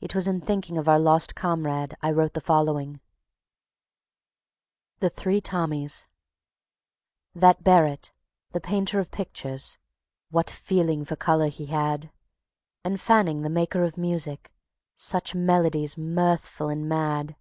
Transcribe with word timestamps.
It 0.00 0.14
was 0.14 0.26
in 0.26 0.40
thinking 0.40 0.78
of 0.78 0.88
our 0.88 0.98
lost 0.98 1.34
comrade 1.34 1.92
I 2.00 2.10
wrote 2.10 2.32
the 2.32 2.40
following: 2.40 3.02
The 5.00 5.10
Three 5.10 5.42
Tommies 5.42 6.06
That 7.34 7.62
Barret, 7.62 8.12
the 8.52 8.62
painter 8.62 8.98
of 8.98 9.10
pictures, 9.10 9.76
what 10.30 10.48
feeling 10.48 11.04
for 11.04 11.16
color 11.16 11.48
he 11.48 11.66
had! 11.66 12.10
And 12.82 12.98
Fanning, 12.98 13.42
the 13.42 13.50
maker 13.50 13.82
of 13.84 13.98
music, 13.98 14.50
such 14.94 15.34
melodies 15.34 15.98
mirthful 15.98 16.70
and 16.70 16.88
mad! 16.88 17.36